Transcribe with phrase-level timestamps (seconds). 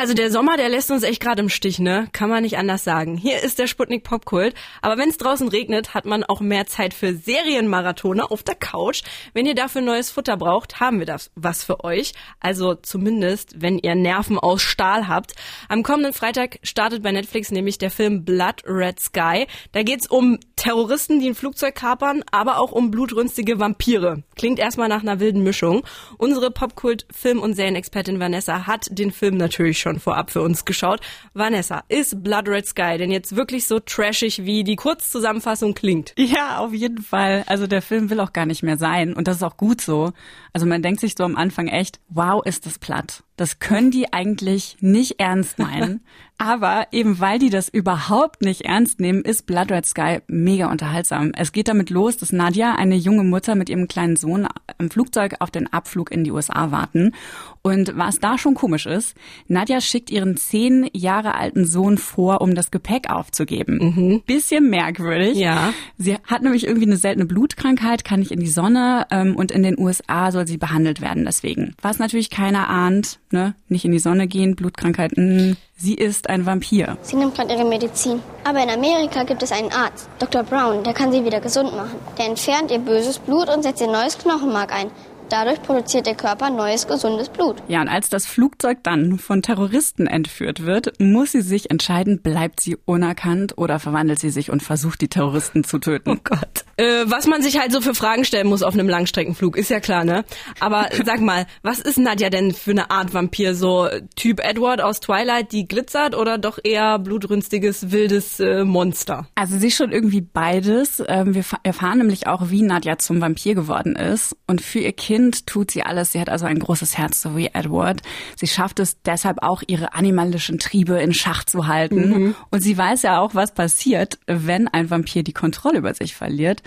[0.00, 2.08] Also der Sommer, der lässt uns echt gerade im Stich, ne?
[2.12, 3.18] Kann man nicht anders sagen.
[3.18, 4.54] Hier ist der Sputnik Popkult.
[4.80, 9.02] Aber wenn es draußen regnet, hat man auch mehr Zeit für Serienmarathone auf der Couch.
[9.34, 12.14] Wenn ihr dafür neues Futter braucht, haben wir das was für euch.
[12.40, 15.34] Also zumindest, wenn ihr Nerven aus Stahl habt.
[15.68, 19.46] Am kommenden Freitag startet bei Netflix nämlich der Film Blood Red Sky.
[19.72, 24.24] Da geht's um Terroristen, die ein Flugzeug kapern, aber auch um blutrünstige Vampire.
[24.36, 25.86] Klingt erstmal nach einer wilden Mischung.
[26.18, 31.00] Unsere Popkult-Film- und Serienexpertin Vanessa hat den Film natürlich schon vorab für uns geschaut.
[31.32, 36.12] Vanessa, ist Blood Red Sky denn jetzt wirklich so trashig, wie die Kurzzusammenfassung klingt?
[36.18, 37.42] Ja, auf jeden Fall.
[37.46, 40.12] Also der Film will auch gar nicht mehr sein und das ist auch gut so.
[40.52, 43.22] Also man denkt sich so am Anfang echt, wow, ist das platt.
[43.40, 46.04] Das können die eigentlich nicht ernst meinen.
[46.36, 51.32] Aber eben weil die das überhaupt nicht ernst nehmen, ist Blood Red Sky mega unterhaltsam.
[51.36, 55.36] Es geht damit los, dass Nadia, eine junge Mutter mit ihrem kleinen Sohn im Flugzeug
[55.40, 57.12] auf den Abflug in die USA warten.
[57.60, 59.14] Und was da schon komisch ist,
[59.48, 63.76] Nadja schickt ihren zehn Jahre alten Sohn vor, um das Gepäck aufzugeben.
[63.76, 64.22] Mhm.
[64.26, 65.36] Bisschen merkwürdig.
[65.36, 65.74] Ja.
[65.98, 69.62] Sie hat nämlich irgendwie eine seltene Blutkrankheit, kann nicht in die Sonne ähm, und in
[69.62, 71.74] den USA soll sie behandelt werden deswegen.
[71.82, 73.54] Was natürlich keiner ahnt, ne?
[73.68, 75.56] Nicht in die Sonne gehen, Blutkrankheiten.
[75.76, 76.98] Sie ist ein Vampir.
[77.02, 78.20] Sie nimmt gerade ihre Medizin.
[78.44, 80.42] Aber in Amerika gibt es einen Arzt, Dr.
[80.42, 81.98] Brown, der kann sie wieder gesund machen.
[82.18, 84.90] Der entfernt ihr böses Blut und setzt ihr neues Knochenmark ein.
[85.30, 87.62] Dadurch produziert der Körper neues, gesundes Blut.
[87.68, 92.58] Ja, und als das Flugzeug dann von Terroristen entführt wird, muss sie sich entscheiden, bleibt
[92.58, 96.10] sie unerkannt oder verwandelt sie sich und versucht, die Terroristen zu töten.
[96.10, 96.64] Oh Gott.
[96.80, 99.80] Äh, was man sich halt so für Fragen stellen muss auf einem Langstreckenflug, ist ja
[99.80, 100.24] klar, ne?
[100.58, 103.54] Aber sag mal, was ist Nadja denn für eine Art Vampir?
[103.54, 109.28] So Typ Edward aus Twilight, die glitzert oder doch eher blutrünstiges, wildes äh, Monster?
[109.34, 111.02] Also sie ist schon irgendwie beides.
[111.06, 114.36] Ähm, wir erfahren nämlich auch, wie Nadja zum Vampir geworden ist.
[114.46, 116.12] Und für ihr Kind Kind tut sie alles.
[116.12, 118.00] Sie hat also ein großes Herz, so wie Edward.
[118.36, 122.08] Sie schafft es deshalb auch, ihre animalischen Triebe in Schach zu halten.
[122.08, 122.34] Mhm.
[122.50, 126.62] Und sie weiß ja auch, was passiert, wenn ein Vampir die Kontrolle über sich verliert.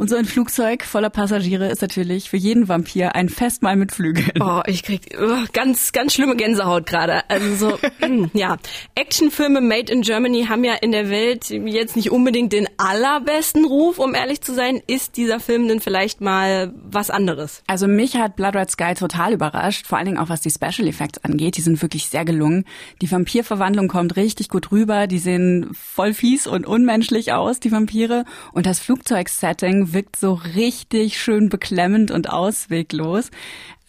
[0.00, 4.32] Und so ein Flugzeug voller Passagiere ist natürlich für jeden Vampir ein Festmahl mit Flügeln.
[4.40, 7.28] Oh, ich krieg oh, ganz, ganz schlimme Gänsehaut gerade.
[7.28, 8.56] Also so, mm, ja.
[8.94, 13.98] Actionfilme made in Germany haben ja in der Welt jetzt nicht unbedingt den allerbesten Ruf,
[13.98, 14.80] um ehrlich zu sein.
[14.86, 17.62] Ist dieser Film denn vielleicht mal was anderes?
[17.66, 20.88] Also mich hat Blood Red Sky total überrascht, vor allen Dingen auch was die Special
[20.88, 21.58] Effects angeht.
[21.58, 22.64] Die sind wirklich sehr gelungen.
[23.02, 25.06] Die Vampirverwandlung kommt richtig gut rüber.
[25.06, 28.24] Die sehen voll fies und unmenschlich aus, die Vampire.
[28.52, 33.30] Und das Flugzeugsetting wirkt so richtig schön beklemmend und ausweglos.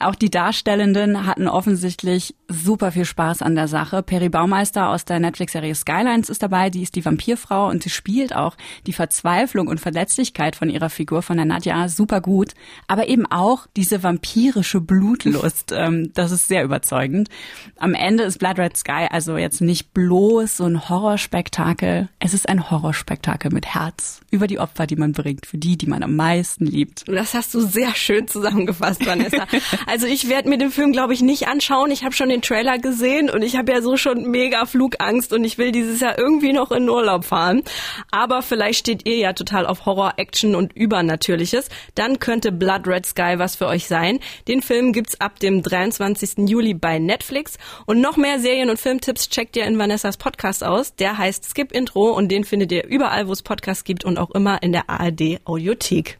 [0.01, 4.03] Auch die Darstellenden hatten offensichtlich super viel Spaß an der Sache.
[4.03, 8.35] Peri Baumeister aus der Netflix-Serie Skylines ist dabei, die ist die Vampirfrau und sie spielt
[8.35, 8.55] auch
[8.87, 12.53] die Verzweiflung und Verletzlichkeit von ihrer Figur, von der Nadja, super gut.
[12.87, 17.29] Aber eben auch diese vampirische Blutlust, ähm, das ist sehr überzeugend.
[17.77, 22.49] Am Ende ist Blood Red Sky also jetzt nicht bloß so ein Horrorspektakel, es ist
[22.49, 26.15] ein Horrorspektakel mit Herz über die Opfer, die man bringt, für die, die man am
[26.15, 27.07] meisten liebt.
[27.07, 29.45] Das hast du sehr schön zusammengefasst, Vanessa.
[29.91, 31.91] Also ich werde mir den Film, glaube ich, nicht anschauen.
[31.91, 35.43] Ich habe schon den Trailer gesehen und ich habe ja so schon mega Flugangst und
[35.43, 37.61] ich will dieses Jahr irgendwie noch in Urlaub fahren.
[38.09, 41.67] Aber vielleicht steht ihr ja total auf Horror, Action und Übernatürliches.
[41.93, 44.21] Dann könnte Blood Red Sky was für euch sein.
[44.47, 46.47] Den Film gibt's ab dem 23.
[46.47, 47.57] Juli bei Netflix.
[47.85, 50.95] Und noch mehr Serien- und Filmtipps checkt ihr in Vanessas Podcast aus.
[50.95, 54.31] Der heißt Skip Intro und den findet ihr überall, wo es Podcasts gibt und auch
[54.31, 56.17] immer in der ARD Audiothek.